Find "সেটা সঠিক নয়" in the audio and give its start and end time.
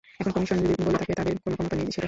1.79-1.97